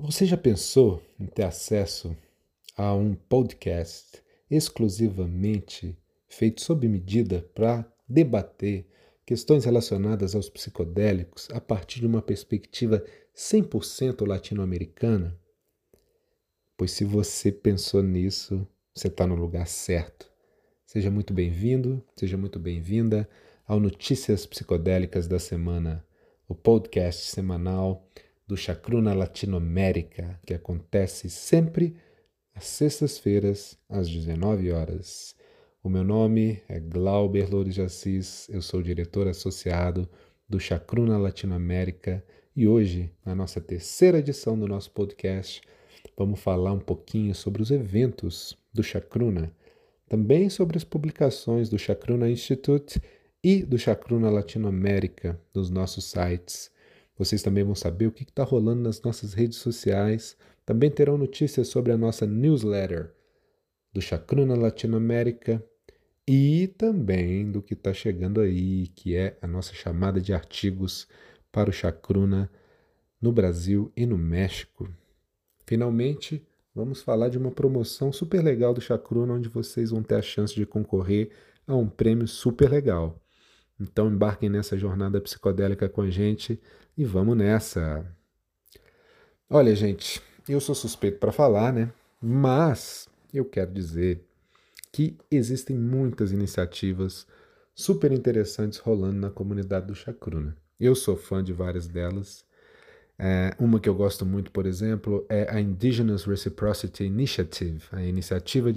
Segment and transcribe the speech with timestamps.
[0.00, 2.16] Você já pensou em ter acesso
[2.76, 8.86] a um podcast exclusivamente feito sob medida para debater
[9.26, 13.04] questões relacionadas aos psicodélicos a partir de uma perspectiva
[13.34, 15.36] 100% latino-americana?
[16.76, 20.30] Pois se você pensou nisso, você está no lugar certo.
[20.86, 23.28] Seja muito bem-vindo, seja muito bem-vinda
[23.66, 26.06] ao Notícias Psicodélicas da Semana,
[26.46, 28.08] o podcast semanal
[28.48, 31.94] do Chacruna Latinoamérica, que acontece sempre
[32.54, 35.36] às sextas-feiras, às 19 horas.
[35.82, 40.08] O meu nome é Glauber Loures de Assis, eu sou diretor associado
[40.48, 42.24] do Chacruna Latinoamérica
[42.56, 45.60] e hoje, na nossa terceira edição do nosso podcast,
[46.16, 49.52] vamos falar um pouquinho sobre os eventos do Chacruna,
[50.08, 52.98] também sobre as publicações do Chacruna Institute
[53.44, 56.70] e do Chacruna Latinoamérica nos nossos sites
[57.18, 60.36] vocês também vão saber o que está rolando nas nossas redes sociais.
[60.64, 63.12] Também terão notícias sobre a nossa newsletter
[63.92, 65.64] do Chacruna Latinoamérica
[66.26, 71.08] e também do que está chegando aí, que é a nossa chamada de artigos
[71.50, 72.48] para o Chacruna
[73.20, 74.88] no Brasil e no México.
[75.66, 80.22] Finalmente, vamos falar de uma promoção super legal do Chacruna, onde vocês vão ter a
[80.22, 81.30] chance de concorrer
[81.66, 83.20] a um prêmio super legal.
[83.80, 86.60] Então embarquem nessa jornada psicodélica com a gente
[86.96, 88.04] e vamos nessa.
[89.48, 91.90] Olha, gente, eu sou suspeito para falar, né?
[92.20, 94.24] Mas eu quero dizer
[94.92, 97.26] que existem muitas iniciativas
[97.74, 100.56] super interessantes rolando na comunidade do Chacruna.
[100.80, 102.44] Eu sou fã de várias delas.
[103.18, 108.70] É, uma que eu gosto muito, por exemplo, é a Indigenous Reciprocity Initiative, a iniciativa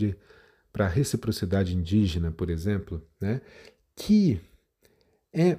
[0.72, 3.42] para reciprocidade indígena, por exemplo, né?
[3.96, 4.42] que
[5.34, 5.58] é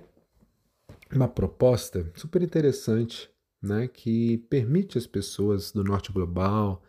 [1.11, 3.31] uma proposta super interessante,
[3.61, 6.83] né, que permite às pessoas do norte global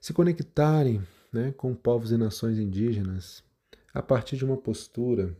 [0.00, 1.02] se conectarem
[1.32, 3.42] né, com povos e nações indígenas
[3.92, 5.36] a partir de uma postura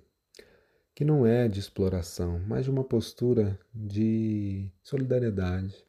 [0.94, 5.84] que não é de exploração, mas de uma postura de solidariedade,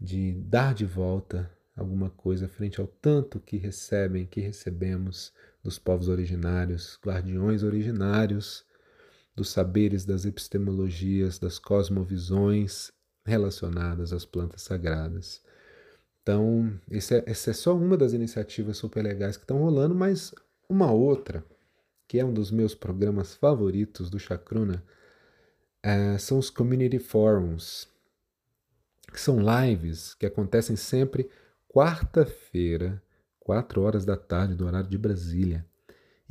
[0.00, 5.32] de dar de volta alguma coisa frente ao tanto que recebem, que recebemos
[5.62, 8.64] dos povos originários, guardiões originários
[9.34, 12.92] dos saberes das epistemologias, das cosmovisões
[13.24, 15.42] relacionadas às plantas sagradas.
[16.22, 20.34] Então, é, essa é só uma das iniciativas super legais que estão rolando, mas
[20.68, 21.44] uma outra,
[22.06, 24.84] que é um dos meus programas favoritos do Chacruna,
[25.82, 27.88] é, são os Community Forums,
[29.12, 31.28] que são lives que acontecem sempre
[31.68, 33.02] quarta-feira,
[33.40, 35.66] quatro horas da tarde, do horário de Brasília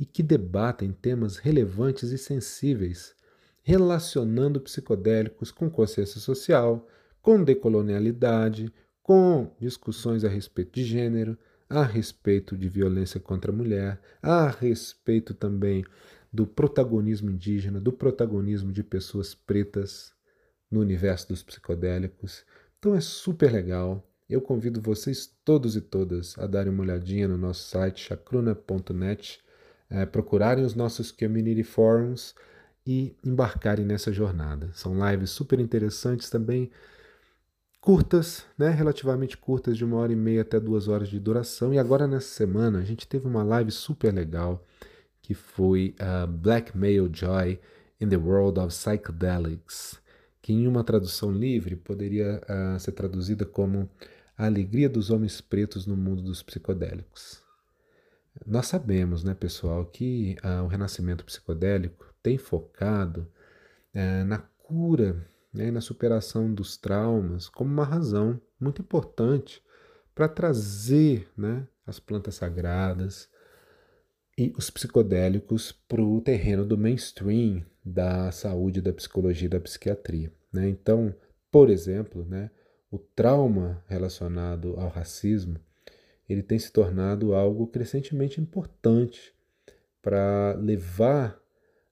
[0.02, 3.14] e que debatem temas relevantes e sensíveis,
[3.62, 6.88] relacionando psicodélicos com consciência social,
[7.22, 14.00] com decolonialidade, com discussões a respeito de gênero, a respeito de violência contra a mulher,
[14.20, 15.84] a respeito também
[16.32, 20.12] do protagonismo indígena, do protagonismo de pessoas pretas
[20.68, 22.44] no universo dos psicodélicos.
[22.80, 24.04] Então é super legal.
[24.28, 29.40] Eu convido vocês todos e todas a darem uma olhadinha no nosso site chacruna.net
[29.92, 32.34] é, procurarem os nossos community forums
[32.86, 34.70] e embarcarem nessa jornada.
[34.72, 36.70] São lives super interessantes também,
[37.80, 41.74] curtas, né, relativamente curtas, de uma hora e meia até duas horas de duração.
[41.74, 44.64] E agora nessa semana a gente teve uma live super legal
[45.20, 47.60] que foi uh, Black Male Joy
[48.00, 50.00] in the World of Psychedelics,
[50.40, 53.88] que em uma tradução livre poderia uh, ser traduzida como
[54.36, 57.41] A Alegria dos Homens Pretos no Mundo dos Psicodélicos.
[58.46, 63.30] Nós sabemos, né, pessoal, que ah, o renascimento psicodélico tem focado
[63.94, 69.62] eh, na cura né, e na superação dos traumas como uma razão muito importante
[70.14, 73.28] para trazer né, as plantas sagradas
[74.36, 80.32] e os psicodélicos para o terreno do mainstream da saúde, da psicologia e da psiquiatria.
[80.52, 80.68] Né?
[80.68, 81.14] Então,
[81.50, 82.50] por exemplo, né,
[82.90, 85.58] o trauma relacionado ao racismo
[86.32, 89.34] ele tem se tornado algo crescentemente importante
[90.00, 91.40] para levar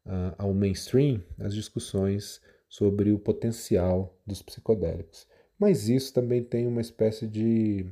[0.06, 5.26] uh, ao mainstream as discussões sobre o potencial dos psicodélicos.
[5.58, 7.86] Mas isso também tem uma espécie de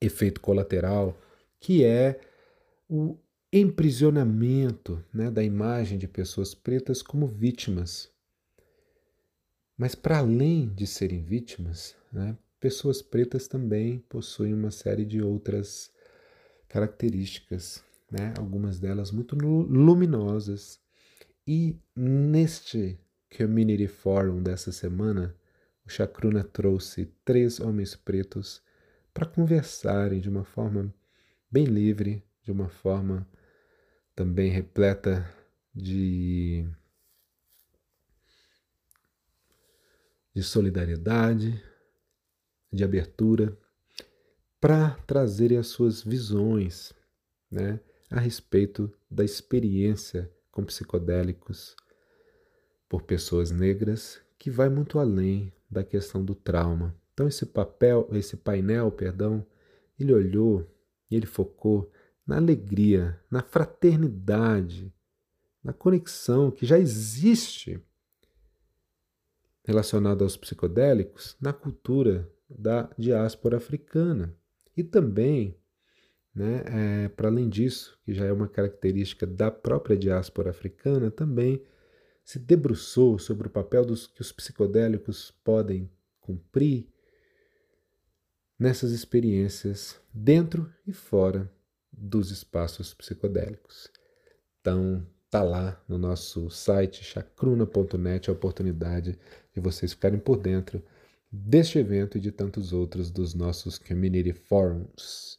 [0.00, 1.18] efeito colateral,
[1.58, 2.20] que é
[2.88, 3.16] o
[3.52, 8.10] emprisionamento né, da imagem de pessoas pretas como vítimas.
[9.76, 15.92] Mas, para além de serem vítimas, né, Pessoas pretas também possuem uma série de outras
[16.68, 18.32] características, né?
[18.38, 20.80] algumas delas muito luminosas.
[21.44, 23.00] E neste
[23.36, 25.34] Community Forum dessa semana,
[25.84, 28.62] o Chacruna trouxe três homens pretos
[29.12, 30.94] para conversarem de uma forma
[31.50, 33.26] bem livre, de uma forma
[34.14, 35.28] também repleta
[35.74, 36.64] de,
[40.32, 41.60] de solidariedade,
[42.72, 43.56] de abertura,
[44.60, 46.92] para trazerem as suas visões
[47.50, 47.80] né,
[48.10, 51.74] a respeito da experiência com psicodélicos
[52.88, 56.94] por pessoas negras, que vai muito além da questão do trauma.
[57.12, 59.46] Então esse papel, esse painel, perdão,
[59.98, 60.66] ele olhou
[61.10, 61.90] e ele focou
[62.26, 64.92] na alegria, na fraternidade,
[65.62, 67.80] na conexão que já existe
[69.64, 72.28] relacionada aos psicodélicos na cultura
[72.58, 74.34] da diáspora africana.
[74.76, 75.56] E também,
[76.34, 81.62] né, é, para além disso, que já é uma característica da própria diáspora africana, também
[82.24, 85.90] se debruçou sobre o papel dos, que os psicodélicos podem
[86.20, 86.88] cumprir
[88.58, 91.50] nessas experiências dentro e fora
[91.92, 93.90] dos espaços psicodélicos.
[94.60, 99.18] Então, tá lá no nosso site chacruna.net a oportunidade
[99.52, 100.82] de vocês ficarem por dentro
[101.32, 105.38] deste evento e de tantos outros dos nossos community forums.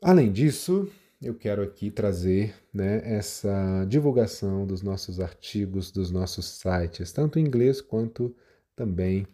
[0.00, 0.90] Além disso,
[1.20, 7.44] eu quero aqui trazer né, essa divulgação dos nossos artigos, dos nossos sites, tanto em
[7.44, 8.34] inglês quanto
[8.74, 9.26] também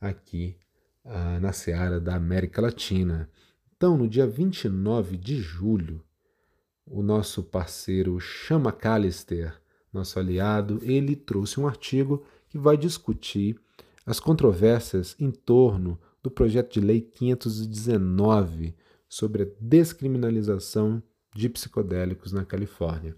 [0.00, 0.56] aqui
[1.04, 3.30] ah, na seara da América Latina.
[3.76, 6.02] Então, no dia 29 de julho,
[6.86, 9.54] o nosso parceiro Chama Callister,
[9.92, 13.60] nosso aliado, ele trouxe um artigo que vai discutir
[14.08, 18.74] as controvérsias em torno do projeto de lei 519
[19.06, 21.02] sobre a descriminalização
[21.34, 23.14] de psicodélicos na Califórnia,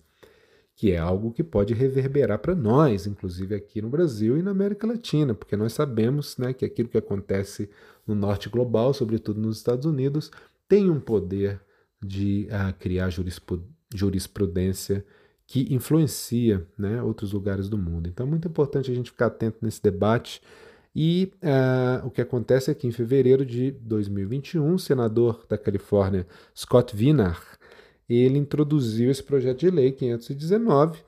[0.74, 4.84] que é algo que pode reverberar para nós, inclusive aqui no Brasil e na América
[4.84, 7.70] Latina, porque nós sabemos né, que aquilo que acontece
[8.04, 10.32] no norte global, sobretudo nos Estados Unidos,
[10.68, 11.60] tem um poder
[12.02, 13.10] de uh, criar
[13.94, 15.04] jurisprudência
[15.46, 18.08] que influencia né, outros lugares do mundo.
[18.08, 20.42] Então é muito importante a gente ficar atento nesse debate.
[20.94, 26.26] E uh, o que acontece é que em fevereiro de 2021, o senador da Califórnia,
[26.56, 27.38] Scott Wiener,
[28.08, 31.02] ele introduziu esse projeto de lei 519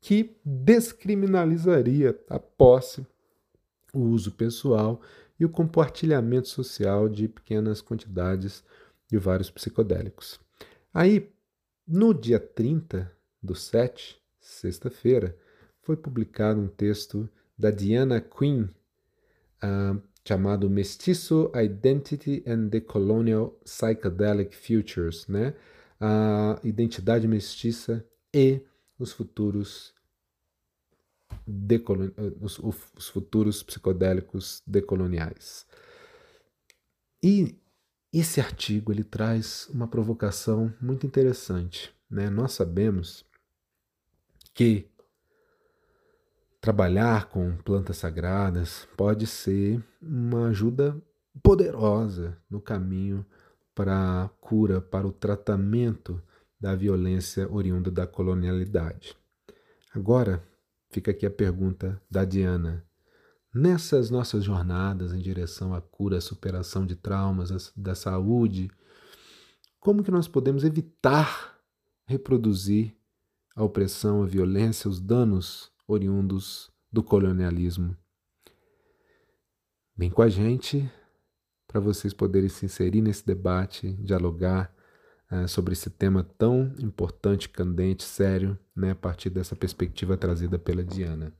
[0.00, 3.06] que descriminalizaria a posse,
[3.92, 5.00] o uso pessoal
[5.38, 8.64] e o compartilhamento social de pequenas quantidades
[9.08, 10.38] de vários psicodélicos.
[10.92, 11.30] Aí,
[11.86, 13.10] no dia 30
[13.42, 15.36] do 7, sexta-feira,
[15.80, 18.68] foi publicado um texto da Diana Quinn
[19.62, 25.54] uh, chamado Mestiço Identity and the Colonial Psychedelic Futures, né?
[26.00, 28.60] a identidade mestiça e
[28.98, 29.94] os futuros
[32.40, 35.66] os, os futuros psicodélicos decoloniais.
[37.22, 37.56] E
[38.12, 41.94] esse artigo ele traz uma provocação muito interessante.
[42.10, 42.30] Né?
[42.30, 43.24] Nós sabemos
[44.54, 44.86] que
[46.60, 51.00] trabalhar com plantas sagradas pode ser uma ajuda
[51.42, 53.24] poderosa no caminho
[53.74, 56.20] para a cura, para o tratamento
[56.60, 59.16] da violência oriunda da colonialidade.
[59.94, 60.42] Agora,
[60.90, 62.84] fica aqui a pergunta da Diana.
[63.54, 68.70] Nessas nossas jornadas em direção à cura, à superação de traumas, da saúde,
[69.78, 71.56] como que nós podemos evitar
[72.04, 72.94] reproduzir
[73.54, 77.96] a opressão, a violência, os danos oriundos do colonialismo?
[79.96, 80.88] Vem com a gente
[81.66, 84.72] para vocês poderem se inserir nesse debate, dialogar
[85.32, 90.84] uh, sobre esse tema tão importante, candente, sério, né, a partir dessa perspectiva trazida pela
[90.84, 91.32] Diana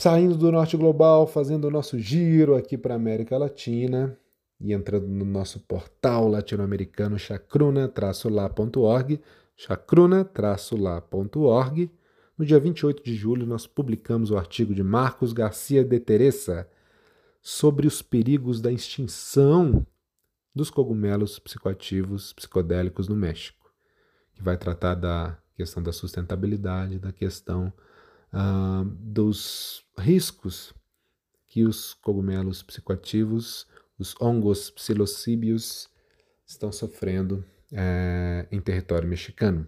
[0.00, 4.16] saindo do norte global, fazendo o nosso giro aqui para a América Latina
[4.60, 9.20] e entrando no nosso portal latino-americano chacruna-lá.org,
[9.56, 11.90] chacruna-lá.org.
[12.38, 16.70] No dia 28 de julho, nós publicamos o artigo de Marcos Garcia de Teresa
[17.42, 19.84] sobre os perigos da extinção
[20.54, 23.74] dos cogumelos psicoativos psicodélicos no México,
[24.34, 27.72] que vai tratar da questão da sustentabilidade, da questão
[28.32, 30.72] ah, dos riscos
[31.48, 33.66] que os cogumelos psicoativos,
[33.98, 35.88] os hongos psilocíbios,
[36.46, 39.66] estão sofrendo é, em território mexicano.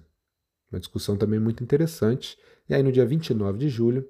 [0.70, 2.38] Uma discussão também muito interessante.
[2.68, 4.08] E aí, no dia 29 de julho,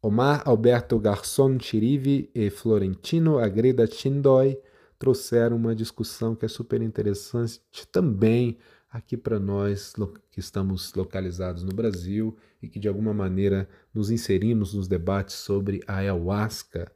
[0.00, 4.58] Omar Alberto Garçon Chirivi e Florentino Agreda Chindoy
[4.98, 8.58] trouxeram uma discussão que é super interessante também
[8.90, 9.92] aqui para nós
[10.30, 15.80] que estamos localizados no Brasil e que de alguma maneira nos inserimos nos debates sobre
[15.86, 16.90] a ayahuasca,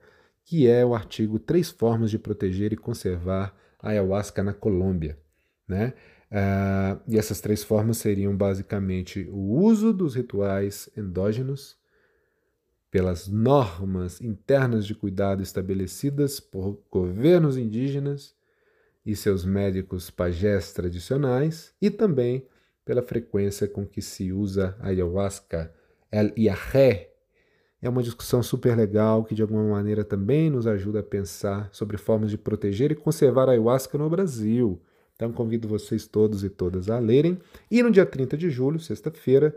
[0.44, 5.18] que é o artigo Três Formas de Proteger e Conservar a Ayahuasca na Colômbia.
[5.66, 5.92] Né?
[6.32, 11.76] Uh, e essas três formas seriam basicamente o uso dos rituais endógenos,
[12.90, 18.34] pelas normas internas de cuidado estabelecidas por governos indígenas
[19.04, 22.46] e seus médicos pajés tradicionais, e também
[22.82, 25.70] pela frequência com que se usa a ayahuasca,
[26.10, 27.10] el iajé.
[27.82, 31.98] É uma discussão super legal que de alguma maneira também nos ajuda a pensar sobre
[31.98, 34.80] formas de proteger e conservar a ayahuasca no Brasil.
[35.22, 37.38] Então convido vocês todos e todas a lerem.
[37.70, 39.56] E no dia 30 de julho, sexta-feira,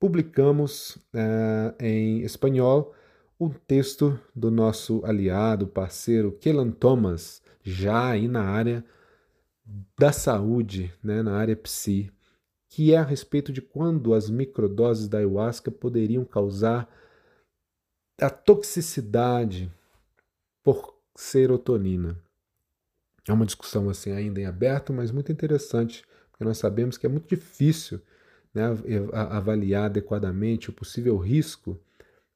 [0.00, 2.94] publicamos uh, em espanhol
[3.38, 8.82] um texto do nosso aliado, parceiro Kellan Thomas, já aí na área
[9.98, 12.10] da saúde, né, na área psi,
[12.70, 16.88] que é a respeito de quando as microdoses da ayahuasca poderiam causar
[18.18, 19.70] a toxicidade
[20.64, 22.16] por serotonina.
[23.28, 27.08] É uma discussão assim ainda em aberto, mas muito interessante, porque nós sabemos que é
[27.08, 28.00] muito difícil
[28.52, 28.64] né,
[29.12, 31.78] avaliar adequadamente o possível risco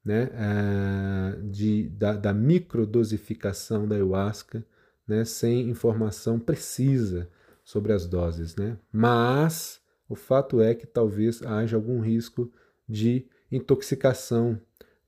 [0.04, 4.64] né, eh, de, da, da microdosificação da ayahuasca
[5.06, 7.28] né, sem informação precisa
[7.64, 8.54] sobre as doses.
[8.54, 8.78] Né?
[8.92, 12.50] Mas o fato é que talvez haja algum risco
[12.88, 14.60] de intoxicação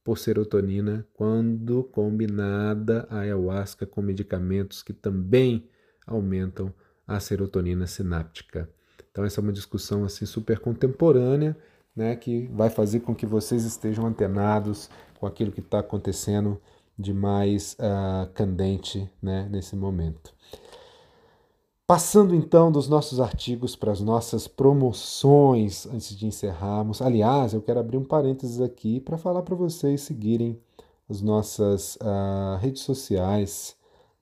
[0.09, 5.69] por serotonina quando combinada a ayahuasca com medicamentos que também
[6.07, 6.73] aumentam
[7.07, 8.71] a serotonina sináptica.
[9.11, 11.55] Então essa é uma discussão assim super contemporânea,
[11.95, 14.88] né, que vai fazer com que vocês estejam antenados
[15.21, 16.59] com aquilo que está acontecendo
[16.99, 20.33] de mais uh, candente né, nesse momento.
[21.88, 27.00] Passando então dos nossos artigos para as nossas promoções antes de encerrarmos.
[27.00, 30.61] Aliás, eu quero abrir um parênteses aqui para falar para vocês seguirem
[31.09, 33.75] as nossas uh, redes sociais,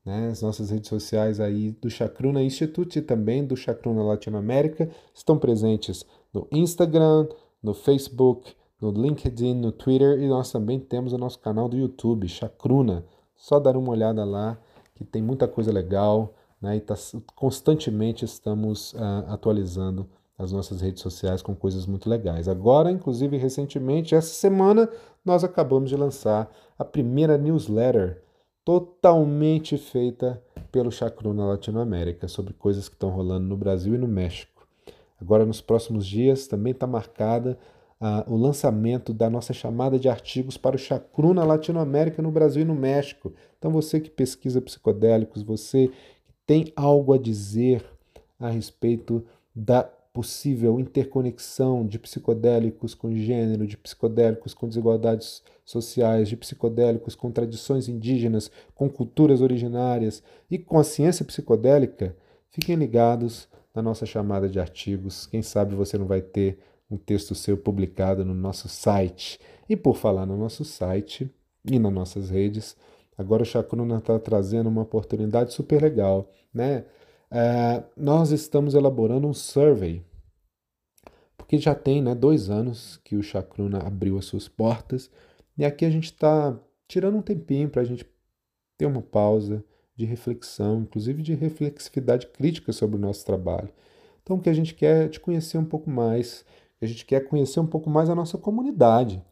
[0.05, 0.29] né?
[0.29, 6.07] as nossas redes sociais aí do Chacruna Institute e também do Chacruna Latinoamérica estão presentes
[6.33, 7.27] no Instagram,
[7.61, 12.29] no Facebook, no LinkedIn, no Twitter e nós também temos o nosso canal do YouTube,
[12.29, 13.05] Chacruna.
[13.35, 14.57] Só dar uma olhada lá
[14.95, 16.95] que tem muita coisa legal né, e tá,
[17.35, 20.09] constantemente estamos uh, atualizando
[20.39, 22.49] as nossas redes sociais com coisas muito legais.
[22.49, 24.89] Agora, inclusive, recentemente, essa semana,
[25.25, 28.23] nós acabamos de lançar a primeira newsletter
[28.65, 34.67] totalmente feita pelo Chacruna Latinoamérica sobre coisas que estão rolando no Brasil e no México.
[35.21, 37.59] Agora, nos próximos dias, também está marcada
[38.01, 42.67] uh, o lançamento da nossa chamada de artigos para o Chacruna Latinoamérica no Brasil e
[42.67, 43.33] no México.
[43.59, 45.91] Então, você que pesquisa psicodélicos, você
[46.47, 47.85] tem algo a dizer
[48.39, 49.25] a respeito
[49.55, 57.31] da possível interconexão de psicodélicos com gênero, de psicodélicos com desigualdades sociais, de psicodélicos com
[57.31, 62.17] tradições indígenas, com culturas originárias e com a ciência psicodélica,
[62.49, 65.27] fiquem ligados na nossa chamada de artigos.
[65.27, 66.59] Quem sabe você não vai ter
[66.91, 69.39] um texto seu publicado no nosso site.
[69.69, 71.31] E por falar no nosso site
[71.71, 72.75] e nas nossas redes,
[73.17, 76.85] agora o Chacruna está trazendo uma oportunidade super legal, né?
[77.31, 80.05] É, nós estamos elaborando um survey,
[81.37, 85.11] porque já tem né, dois anos que o Chacruna abriu as suas portas,
[85.59, 88.07] e aqui a gente está tirando um tempinho para a gente
[88.77, 89.65] ter uma pausa
[89.97, 93.71] de reflexão, inclusive de reflexividade crítica sobre o nosso trabalho.
[94.23, 96.45] Então, o que a gente quer é te conhecer um pouco mais,
[96.81, 99.23] a gente quer conhecer um pouco mais a nossa comunidade.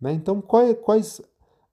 [0.00, 0.12] Né?
[0.12, 1.22] Então, quais, quais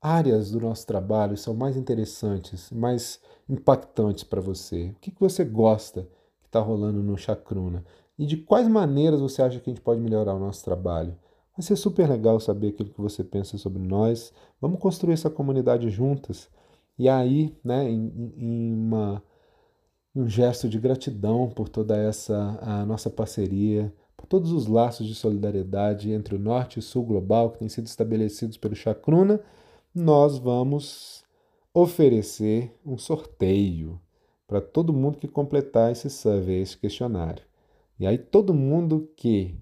[0.02, 4.90] áreas do nosso trabalho são mais interessantes, mais impactantes para você?
[4.90, 6.08] O que, que você gosta
[6.42, 7.84] que está rolando no Chacruna?
[8.18, 11.16] E de quais maneiras você acha que a gente pode melhorar o nosso trabalho?
[11.56, 14.34] Vai ser super legal saber aquilo que você pensa sobre nós.
[14.62, 16.50] Vamos construir essa comunidade juntas.
[16.98, 19.24] E aí, né, em, em uma,
[20.16, 25.16] um gesto de gratidão por toda essa a nossa parceria, por todos os laços de
[25.16, 29.40] solidariedade entre o norte e o sul global que têm sido estabelecidos pelo Chacruna,
[29.94, 31.24] nós vamos
[31.74, 34.00] oferecer um sorteio
[34.48, 37.44] para todo mundo que completar esse survey, esse questionário.
[38.00, 39.56] E aí todo mundo que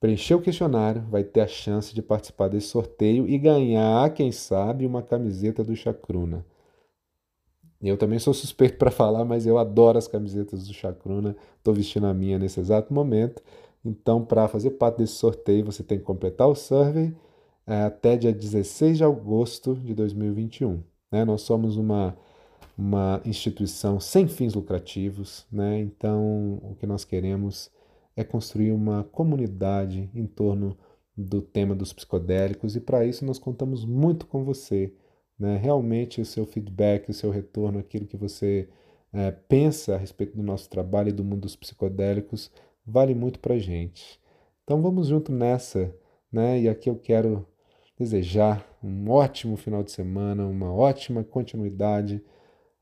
[0.00, 4.86] preencher o questionário vai ter a chance de participar desse sorteio e ganhar, quem sabe,
[4.86, 6.44] uma camiseta do Chacruna.
[7.82, 11.36] Eu também sou suspeito para falar, mas eu adoro as camisetas do Chacruna.
[11.56, 13.42] Estou vestindo a minha nesse exato momento.
[13.84, 17.14] Então, para fazer parte desse sorteio, você tem que completar o survey
[17.78, 20.82] até dia 16 de agosto de 2021.
[21.10, 21.24] Né?
[21.24, 22.16] Nós somos uma,
[22.76, 25.78] uma instituição sem fins lucrativos, né?
[25.78, 27.70] então o que nós queremos
[28.16, 30.76] é construir uma comunidade em torno
[31.16, 34.92] do tema dos psicodélicos e para isso nós contamos muito com você
[35.40, 35.56] né?
[35.56, 38.68] Realmente o seu feedback, o seu retorno, aquilo que você
[39.10, 42.52] é, pensa a respeito do nosso trabalho e do mundo dos psicodélicos,
[42.84, 44.20] vale muito para gente.
[44.64, 45.94] Então vamos junto nessa,
[46.30, 46.60] né?
[46.60, 47.46] E aqui eu quero
[48.00, 52.24] desejar um ótimo final de semana, uma ótima continuidade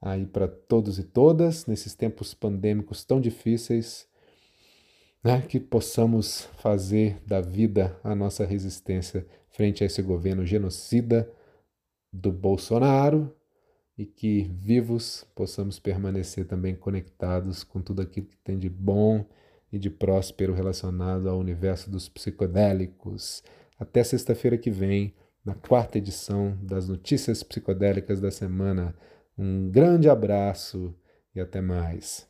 [0.00, 4.06] aí para todos e todas nesses tempos pandêmicos tão difíceis,
[5.22, 5.42] né?
[5.42, 11.28] Que possamos fazer da vida a nossa resistência frente a esse governo genocida
[12.12, 13.34] do Bolsonaro
[13.96, 19.26] e que vivos possamos permanecer também conectados com tudo aquilo que tem de bom
[19.72, 23.42] e de próspero relacionado ao universo dos psicodélicos.
[23.78, 28.94] Até sexta-feira que vem, na quarta edição das Notícias Psicodélicas da Semana.
[29.36, 30.94] Um grande abraço
[31.34, 32.27] e até mais.